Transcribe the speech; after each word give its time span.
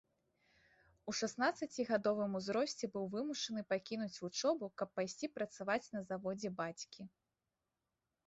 У 1.11 1.13
шаснаццацігадовым 1.17 2.31
узросце 2.39 2.85
быў 2.95 3.03
вымушаны 3.15 3.61
пакінуць 3.73 4.19
вучобу, 4.23 4.69
каб 4.83 4.89
пайсці 4.97 5.29
працаваць 5.37 5.83
на 5.97 6.01
заводзе 6.09 6.49
бацькі. 6.63 7.01